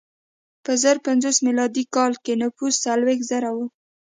په 0.63 0.71
زر 0.81 0.97
پنځوس 1.05 1.37
میلادي 1.47 1.83
کال 1.95 2.13
کې 2.23 2.33
نفوس 2.41 2.73
څلوېښت 2.85 3.23
زره 3.31 3.49
و. 3.55 3.57